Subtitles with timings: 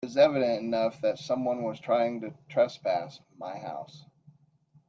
[0.03, 4.03] It is evident enough that someone was trying to trespass my house.